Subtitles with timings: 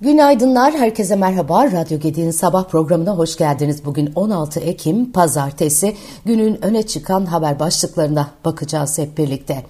[0.00, 1.72] Günaydınlar, herkese merhaba.
[1.72, 3.84] Radyo Gedi'nin sabah programına hoş geldiniz.
[3.84, 5.96] Bugün 16 Ekim Pazartesi.
[6.24, 9.62] Günün öne çıkan haber başlıklarına bakacağız hep birlikte.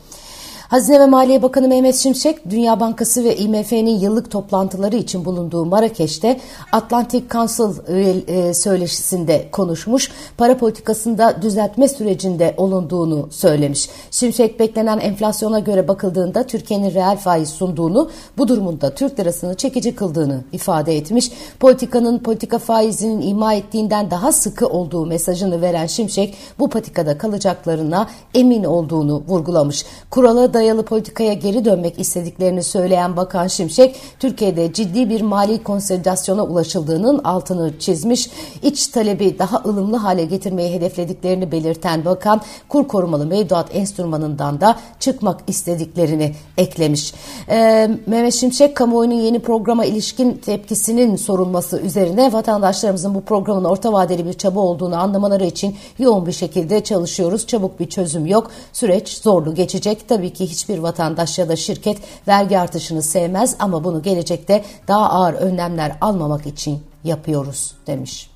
[0.69, 6.41] Hazine ve Maliye Bakanı Mehmet Şimşek, Dünya Bankası ve IMF'nin yıllık toplantıları için bulunduğu Marrakeş'te
[6.73, 13.89] Atlantic Council e, söyleşisinde konuşmuş, para politikasında düzeltme sürecinde olunduğunu söylemiş.
[14.11, 20.45] Şimşek beklenen enflasyona göre bakıldığında Türkiye'nin reel faiz sunduğunu, bu durumunda Türk lirasını çekici kıldığını
[20.53, 21.31] ifade etmiş.
[21.61, 28.65] Politikanın politika faizinin ima ettiğinden daha sıkı olduğu mesajını veren Şimşek, bu patikada kalacaklarına emin
[28.65, 29.85] olduğunu vurgulamış.
[30.11, 37.19] Kurala dayalı politikaya geri dönmek istediklerini söyleyen Bakan Şimşek, Türkiye'de ciddi bir mali konsolidasyona ulaşıldığının
[37.25, 38.31] altını çizmiş.
[38.63, 45.41] İç talebi daha ılımlı hale getirmeyi hedeflediklerini belirten Bakan, kur korumalı mevduat enstrümanından da çıkmak
[45.47, 47.15] istediklerini eklemiş.
[47.49, 54.27] Ee, Mehmet Şimşek, kamuoyunun yeni programa ilişkin tepkisinin sorulması üzerine vatandaşlarımızın bu programın orta vadeli
[54.27, 57.47] bir çaba olduğunu anlamaları için yoğun bir şekilde çalışıyoruz.
[57.47, 58.51] Çabuk bir çözüm yok.
[58.73, 60.09] Süreç zorlu geçecek.
[60.09, 65.35] Tabii ki hiçbir vatandaş ya da şirket vergi artışını sevmez ama bunu gelecekte daha ağır
[65.35, 68.36] önlemler almamak için yapıyoruz demiş.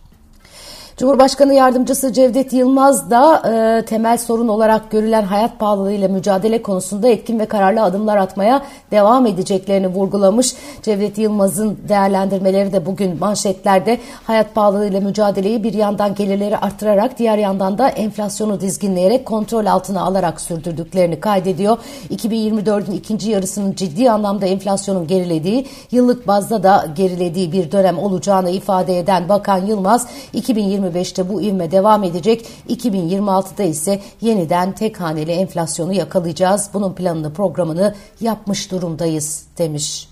[1.01, 7.39] Cumhurbaşkanı Yardımcısı Cevdet Yılmaz da e, temel sorun olarak görülen hayat pahalılığıyla mücadele konusunda etkin
[7.39, 10.55] ve kararlı adımlar atmaya devam edeceklerini vurgulamış.
[10.83, 17.79] Cevdet Yılmaz'ın değerlendirmeleri de bugün manşetlerde hayat pahalılığıyla mücadeleyi bir yandan gelirleri arttırarak diğer yandan
[17.79, 21.79] da enflasyonu dizginleyerek kontrol altına alarak sürdürdüklerini kaydediyor.
[22.11, 28.99] 2024'ün ikinci yarısının ciddi anlamda enflasyonun gerilediği, yıllık bazda da gerilediği bir dönem olacağını ifade
[28.99, 32.47] eden Bakan Yılmaz 2020 2025'te bu ivme devam edecek.
[32.69, 36.71] 2026'da ise yeniden tek haneli enflasyonu yakalayacağız.
[36.75, 40.09] Bunun planını programını yapmış durumdayız demiş.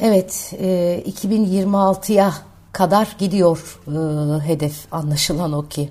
[0.00, 2.34] Evet e, 2026'ya
[2.72, 5.88] kadar gidiyor e, hedef anlaşılan o ki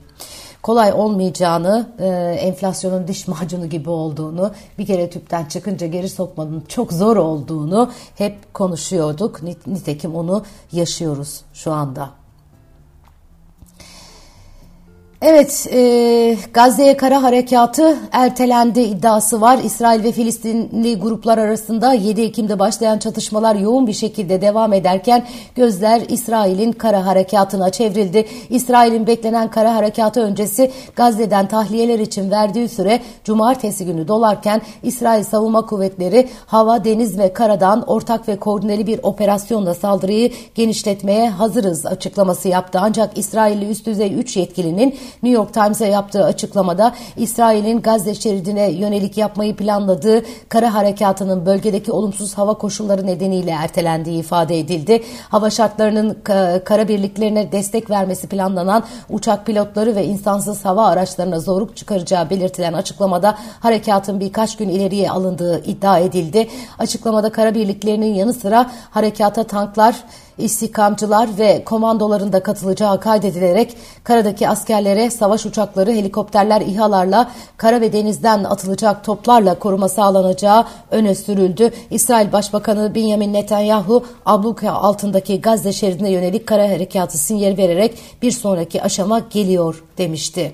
[0.61, 2.07] kolay olmayacağını, e,
[2.39, 8.53] enflasyonun diş macunu gibi olduğunu, bir kere tüpten çıkınca geri sokmanın çok zor olduğunu hep
[8.53, 9.39] konuşuyorduk.
[9.67, 12.18] Nitekim onu yaşıyoruz şu anda.
[15.31, 19.59] Evet, e, Gazze'ye kara harekatı ertelendi iddiası var.
[19.63, 25.25] İsrail ve Filistinli gruplar arasında 7 Ekim'de başlayan çatışmalar yoğun bir şekilde devam ederken
[25.55, 28.25] gözler İsrail'in kara harekatına çevrildi.
[28.49, 35.65] İsrail'in beklenen kara harekatı öncesi Gazze'den tahliyeler için verdiği süre cumartesi günü dolarken İsrail Savunma
[35.65, 42.79] Kuvvetleri hava, deniz ve karadan ortak ve koordineli bir operasyonla saldırıyı genişletmeye hazırız açıklaması yaptı.
[42.81, 49.17] Ancak İsrailli üst düzey 3 yetkilinin New York Times'a yaptığı açıklamada İsrail'in Gazze şeridine yönelik
[49.17, 55.03] yapmayı planladığı kara harekatının bölgedeki olumsuz hava koşulları nedeniyle ertelendiği ifade edildi.
[55.29, 56.17] Hava şartlarının
[56.65, 63.37] kara birliklerine destek vermesi planlanan uçak pilotları ve insansız hava araçlarına zorluk çıkaracağı belirtilen açıklamada
[63.59, 66.47] harekatın birkaç gün ileriye alındığı iddia edildi.
[66.79, 69.95] Açıklamada kara birliklerinin yanı sıra harekata tanklar,
[70.39, 78.43] istikamcılar ve komandoların da katılacağı kaydedilerek karadaki askerlere savaş uçakları, helikopterler, İHA'larla kara ve denizden
[78.43, 81.71] atılacak toplarla koruma sağlanacağı öne sürüldü.
[81.89, 88.83] İsrail Başbakanı Benjamin Netanyahu abluka altındaki Gazze şeridine yönelik kara harekatı sinyali vererek bir sonraki
[88.83, 90.53] aşama geliyor demişti.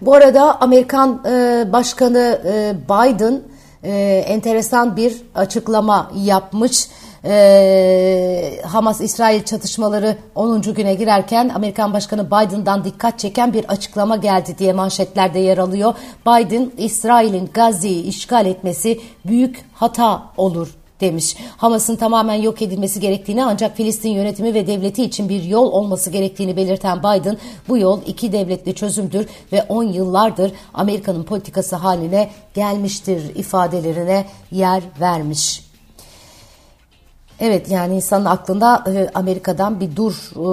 [0.00, 3.42] Bu arada Amerikan e, Başkanı e, Biden
[3.82, 6.88] e, enteresan bir açıklama yapmış.
[7.24, 10.62] Ee, Hamas-İsrail çatışmaları 10.
[10.62, 15.94] güne girerken Amerikan Başkanı Biden'dan dikkat çeken bir açıklama geldi diye manşetlerde yer alıyor.
[16.26, 20.68] Biden, İsrail'in Gazze'yi işgal etmesi büyük hata olur
[21.00, 21.36] demiş.
[21.56, 26.56] Hamas'ın tamamen yok edilmesi gerektiğini ancak Filistin yönetimi ve devleti için bir yol olması gerektiğini
[26.56, 27.36] belirten Biden
[27.68, 35.65] bu yol iki devletli çözümdür ve 10 yıllardır Amerika'nın politikası haline gelmiştir ifadelerine yer vermiş.
[37.40, 40.46] Evet yani insanın aklında e, Amerika'dan bir dur e,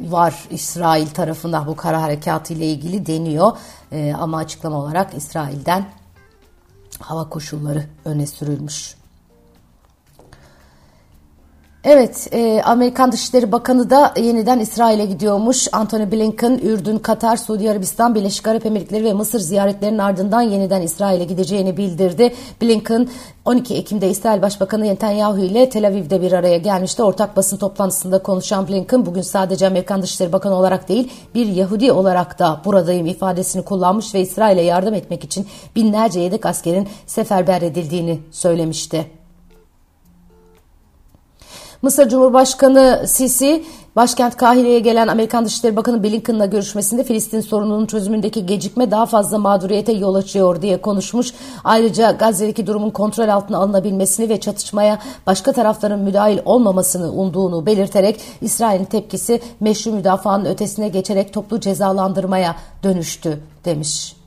[0.00, 3.52] var İsrail tarafından bu kara harekatı ile ilgili deniyor.
[3.92, 5.86] E, ama açıklama olarak İsrail'den
[7.00, 9.01] hava koşulları öne sürülmüş.
[11.84, 15.68] Evet, e, Amerikan Dışişleri Bakanı da yeniden İsrail'e gidiyormuş.
[15.72, 21.24] Anthony Blinken, Ürdün, Katar, Suudi Arabistan, Birleşik Arap Emirlikleri ve Mısır ziyaretlerinin ardından yeniden İsrail'e
[21.24, 22.34] gideceğini bildirdi.
[22.62, 23.08] Blinken
[23.44, 27.02] 12 Ekim'de İsrail Başbakanı Netanyahu ile Tel Aviv'de bir araya gelmişti.
[27.02, 32.38] Ortak basın toplantısında konuşan Blinken bugün sadece Amerikan Dışişleri Bakanı olarak değil bir Yahudi olarak
[32.38, 35.46] da buradayım ifadesini kullanmış ve İsrail'e yardım etmek için
[35.76, 39.21] binlerce yedek askerin seferber edildiğini söylemişti.
[41.82, 43.64] Mısır Cumhurbaşkanı Sisi,
[43.96, 49.92] başkent Kahire'ye gelen Amerikan Dışişleri Bakanı Blinken'la görüşmesinde Filistin sorununun çözümündeki gecikme daha fazla mağduriyete
[49.92, 51.32] yol açıyor diye konuşmuş.
[51.64, 58.84] Ayrıca Gazze'deki durumun kontrol altına alınabilmesini ve çatışmaya başka tarafların müdahil olmamasını umduğunu belirterek İsrail'in
[58.84, 64.21] tepkisi meşru müdafaanın ötesine geçerek toplu cezalandırmaya dönüştü demiş.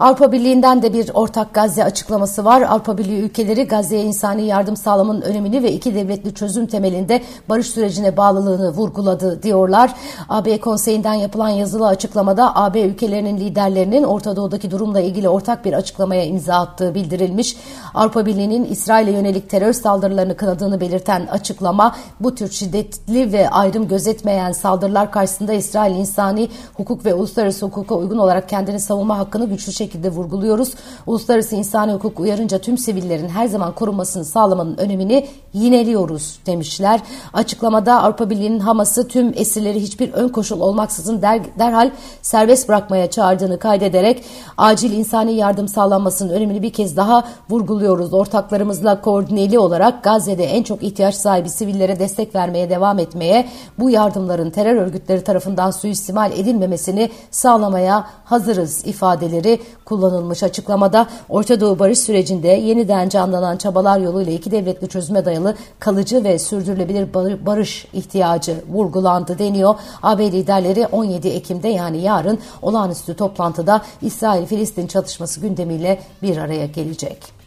[0.00, 2.62] Avrupa Birliği'nden de bir ortak Gazze açıklaması var.
[2.62, 8.16] Avrupa Birliği ülkeleri Gazze'ye insani yardım sağlamanın önemini ve iki devletli çözüm temelinde barış sürecine
[8.16, 9.94] bağlılığını vurguladı diyorlar.
[10.28, 16.24] AB konseyinden yapılan yazılı açıklamada AB ülkelerinin liderlerinin Orta Doğu'daki durumla ilgili ortak bir açıklamaya
[16.24, 17.56] imza attığı bildirilmiş.
[17.94, 24.52] Avrupa Birliği'nin İsrail'e yönelik terör saldırılarını kınadığını belirten açıklama bu tür şiddetli ve ayrım gözetmeyen
[24.52, 29.87] saldırılar karşısında İsrail insani hukuk ve uluslararası hukuka uygun olarak kendini savunma hakkını güçlü şekilde
[29.88, 30.74] şekilde vurguluyoruz.
[31.06, 37.00] Uluslararası insani hukuk uyarınca tüm sivillerin her zaman korunmasını sağlamanın önemini yineliyoruz demişler.
[37.32, 41.90] Açıklamada Avrupa Birliği'nin Hamas'ı tüm esirleri hiçbir ön koşul olmaksızın der, derhal
[42.22, 44.24] serbest bırakmaya çağırdığını kaydederek
[44.58, 48.14] acil insani yardım sağlanmasının önemini bir kez daha vurguluyoruz.
[48.14, 53.48] Ortaklarımızla koordineli olarak Gazze'de en çok ihtiyaç sahibi sivillere destek vermeye devam etmeye,
[53.78, 61.98] bu yardımların terör örgütleri tarafından suistimal edilmemesini sağlamaya hazırız ifadeleri kullanılmış açıklamada Orta Doğu barış
[61.98, 67.14] sürecinde yeniden canlanan çabalar yoluyla iki devletli çözüme dayalı kalıcı ve sürdürülebilir
[67.46, 69.74] barış ihtiyacı vurgulandı deniyor.
[70.02, 77.37] AB liderleri 17 Ekim'de yani yarın olağanüstü toplantıda İsrail-Filistin çatışması gündemiyle bir araya gelecek.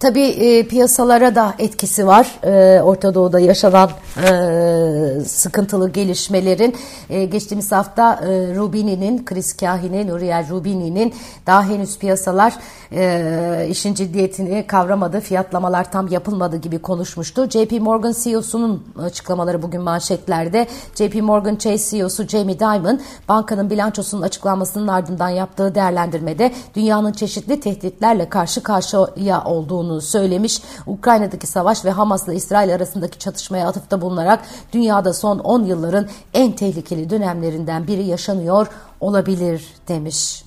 [0.00, 2.26] Tabii e, piyasalara da etkisi var.
[2.42, 6.76] E, Orta Doğu'da yaşanan e, sıkıntılı gelişmelerin.
[7.10, 11.14] E, geçtiğimiz hafta e, Rubini'nin, Chris Kahine, Nuriel Rubini'nin
[11.46, 12.54] daha henüz piyasalar
[12.92, 17.46] e, işin ciddiyetini kavramadı, fiyatlamalar tam yapılmadı gibi konuşmuştu.
[17.50, 20.66] JP Morgan CEO'sunun açıklamaları bugün manşetlerde.
[20.94, 28.28] JP Morgan Chase CEO'su Jamie Dimon, bankanın bilançosunun açıklanmasının ardından yaptığı değerlendirmede dünyanın çeşitli tehditlerle
[28.28, 30.62] karşı karşıya olduğunu söylemiş.
[30.86, 37.10] Ukrayna'daki savaş ve Hamas'la İsrail arasındaki çatışmaya atıfta bulunarak dünyada son 10 yılların en tehlikeli
[37.10, 38.66] dönemlerinden biri yaşanıyor
[39.00, 40.44] olabilir demiş.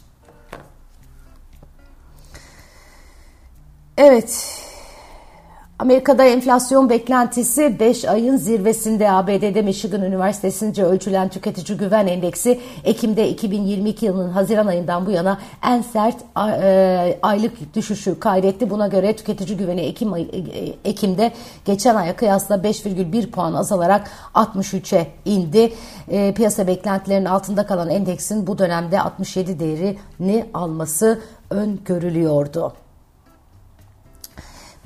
[3.97, 4.66] Evet.
[5.79, 14.05] Amerika'da enflasyon beklentisi 5 ayın zirvesinde ABD'de Michigan Üniversitesi'nce ölçülen tüketici güven endeksi Ekim'de 2022
[14.05, 16.15] yılının Haziran ayından bu yana en sert
[16.61, 18.69] e, aylık düşüşü kaydetti.
[18.69, 21.31] Buna göre tüketici güveni Ekim ay, e, Ekim'de
[21.65, 25.73] geçen aya kıyasla 5,1 puan azalarak 63'e indi.
[26.07, 31.19] E, piyasa beklentilerinin altında kalan endeksin bu dönemde 67 değerini alması
[31.49, 32.86] öngörülüyordu.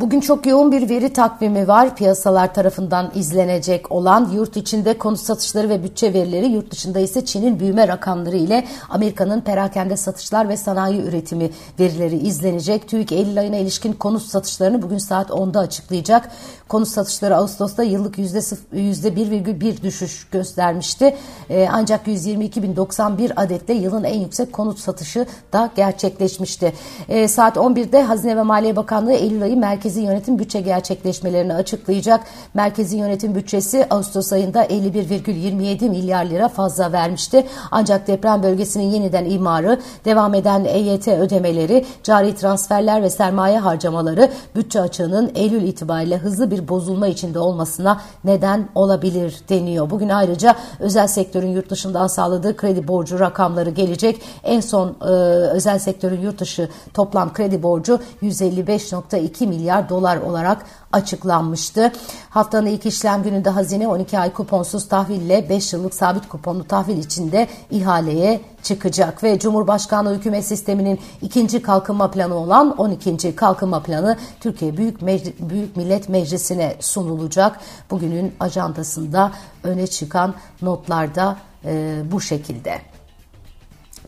[0.02, 1.96] Bugün çok yoğun bir veri takvimi var.
[1.96, 7.60] Piyasalar tarafından izlenecek olan yurt içinde konut satışları ve bütçe verileri, yurt dışında ise Çin'in
[7.60, 11.50] büyüme rakamları ile Amerika'nın perakende satışlar ve sanayi üretimi
[11.80, 12.88] verileri izlenecek.
[12.88, 16.32] TÜİK Eylül ayına ilişkin konut satışlarını bugün saat 10'da açıklayacak.
[16.68, 21.16] Konut satışları Ağustos'ta yıllık %1,1 düşüş göstermişti.
[21.50, 26.74] Ee, ancak 122.091 adette yılın en yüksek konut satışı da gerçekleşmişti.
[27.10, 32.24] Ee, saat 11'de Hazine ve Maliye Bakanlığı Eylül ayı merkez Merkezi Yönetim bütçe gerçekleşmelerini açıklayacak.
[32.54, 37.48] Merkezi Yönetim bütçesi Ağustos ayında 51,27 milyar lira fazla vermişti.
[37.72, 44.82] Ancak deprem bölgesinin yeniden imarı, devam eden EYT ödemeleri, cari transferler ve sermaye harcamaları bütçe
[44.82, 49.90] açığının Eylül itibariyle hızlı bir bozulma içinde olmasına neden olabilir deniyor.
[49.90, 54.22] Bugün ayrıca özel sektörün yurt dışından sağladığı kredi borcu rakamları gelecek.
[54.44, 55.06] En son e,
[55.52, 61.92] özel sektörün yurt dışı toplam kredi borcu 155.2 milyar milyar dolar olarak açıklanmıştı.
[62.30, 67.48] Haftanın ilk işlem gününde hazine 12 ay kuponsuz tahville 5 yıllık sabit kuponlu tahvil içinde
[67.72, 73.36] ihaleye çıkacak ve Cumhurbaşkanlığı hükümet sisteminin ikinci kalkınma planı olan 12.
[73.36, 77.60] kalkınma planı Türkiye Büyük, Meclis, Büyük Millet Meclisi'ne sunulacak.
[77.90, 79.32] Bugünün ajandasında
[79.64, 82.91] öne çıkan notlarda e, bu şekilde.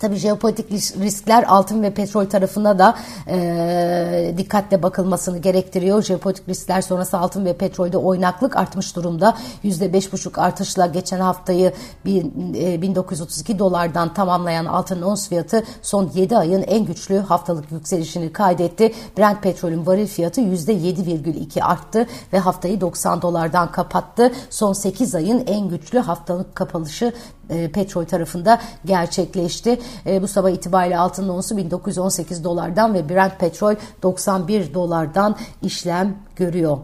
[0.04, 2.96] Tabii jeopolitik riskler altın ve petrol tarafına da
[3.28, 6.04] e, dikkatle bakılmasını gerektiriyor.
[6.04, 9.38] Jeopolitik riskler sonrası altın ve petrolde oynaklık artmış durumda.
[9.64, 11.74] %5,5 artışla geçen haftayı
[12.06, 18.34] bin, e, 1932 dolardan tamamlayan altın ons fiyatı son 7 ayın en güçlü haftalık yükselişini
[18.34, 18.94] kaydetti.
[19.18, 24.32] Brent petrolün varil fiyatı %7,2 arttı ve haftayı 90 dolardan kapattı.
[24.50, 27.14] Son 8 ayın en güçlü haftalık kapalışı
[27.50, 29.80] e, petrol tarafında gerçekleşti.
[30.06, 36.78] E, bu sabah itibariyle altın onsu 1918 dolardan ve Brent petrol 91 dolardan işlem görüyor.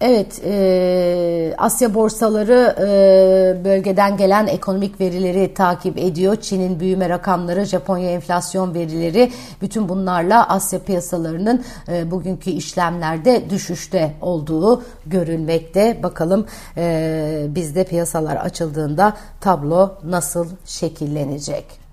[0.00, 6.36] Evet, e, Asya borsaları e, bölgeden gelen ekonomik verileri takip ediyor.
[6.36, 14.82] Çin'in büyüme rakamları, Japonya enflasyon verileri, bütün bunlarla Asya piyasalarının e, bugünkü işlemlerde düşüşte olduğu
[15.06, 16.02] görülmekte.
[16.02, 21.85] Bakalım e, bizde piyasalar açıldığında tablo nasıl şekillenecek?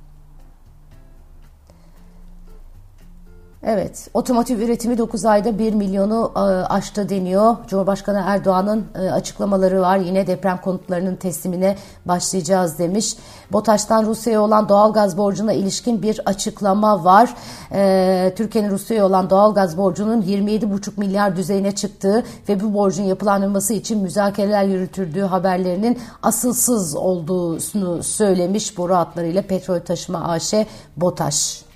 [3.65, 7.55] Evet, otomotiv üretimi 9 ayda 1 milyonu e, aştı deniyor.
[7.67, 9.97] Cumhurbaşkanı Erdoğan'ın e, açıklamaları var.
[9.97, 13.15] Yine deprem konutlarının teslimine başlayacağız demiş.
[13.51, 17.35] BOTAŞ'tan Rusya'ya olan doğalgaz borcuna ilişkin bir açıklama var.
[17.73, 23.99] E, Türkiye'nin Rusya'ya olan doğalgaz borcunun 27,5 milyar düzeyine çıktığı ve bu borcun yapılandırması için
[23.99, 30.53] müzakereler yürütüldüğü haberlerinin asılsız olduğunu söylemiş boru hatlarıyla petrol taşıma AŞ
[30.97, 31.72] BOTAŞ.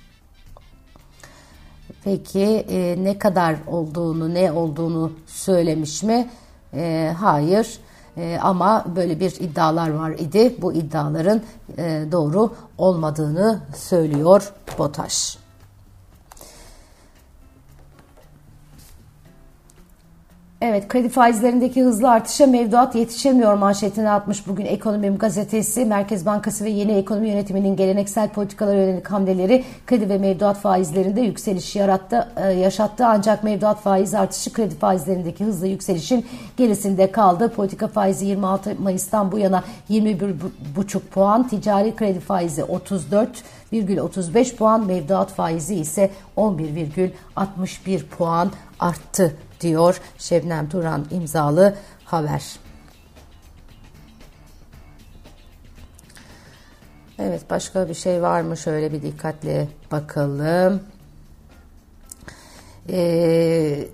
[2.08, 6.28] Peki e, ne kadar olduğunu, ne olduğunu söylemiş mi?
[6.74, 7.78] E, hayır.
[8.16, 10.54] E, ama böyle bir iddialar var idi.
[10.62, 11.42] Bu iddiaların
[11.78, 15.38] e, doğru olmadığını söylüyor BOTAŞ.
[20.60, 25.84] Evet kredi faizlerindeki hızlı artışa mevduat yetişemiyor manşetini atmış bugün Ekonomim gazetesi.
[25.84, 31.76] Merkez Bankası ve yeni ekonomi yönetiminin geleneksel politikalara yönelik hamleleri kredi ve mevduat faizlerinde yükseliş
[31.76, 33.06] yarattı, e, yaşattı.
[33.06, 37.52] Ancak mevduat faiz artışı kredi faizlerindeki hızlı yükselişin gerisinde kaldı.
[37.56, 42.64] Politika faizi 26 Mayıs'tan bu yana 21,5 puan, ticari kredi faizi
[43.72, 52.42] 34,35 puan, mevduat faizi ise 11,61 puan arttı diyor Şebnem Turan imzalı haber.
[57.18, 58.56] Evet başka bir şey var mı?
[58.56, 60.82] Şöyle bir dikkatle bakalım.
[62.90, 63.88] Ee,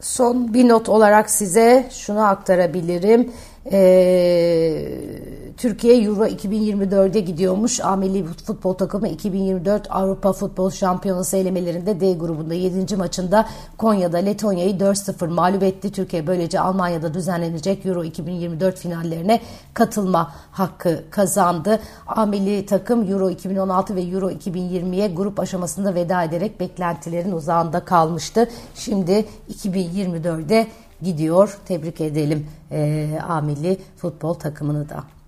[0.00, 3.32] son bir not olarak size şunu aktarabilirim.
[3.72, 4.88] Ee,
[5.60, 7.80] Türkiye Euro 2024'e gidiyormuş.
[7.80, 12.96] A milli futbol takımı 2024 Avrupa Futbol Şampiyonası elemelerinde D grubunda 7.
[12.96, 13.46] maçında
[13.78, 15.92] Konya'da Letonya'yı 4-0 mağlup etti.
[15.92, 19.40] Türkiye böylece Almanya'da düzenlenecek Euro 2024 finallerine
[19.74, 21.80] katılma hakkı kazandı.
[22.06, 28.48] A milli takım Euro 2016 ve Euro 2020'ye grup aşamasında veda ederek beklentilerin uzağında kalmıştı.
[28.74, 30.66] Şimdi 2024'de
[31.02, 31.58] gidiyor.
[31.64, 35.19] Tebrik edelim e, A milli futbol takımını da.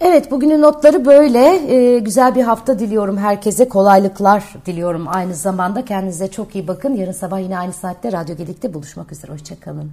[0.00, 1.40] Evet bugünün notları böyle.
[1.74, 3.68] Ee, güzel bir hafta diliyorum herkese.
[3.68, 5.84] Kolaylıklar diliyorum aynı zamanda.
[5.84, 6.94] Kendinize çok iyi bakın.
[6.94, 9.32] Yarın sabah yine aynı saatte Radyo Gedik'te buluşmak üzere.
[9.32, 9.90] Hoşçakalın.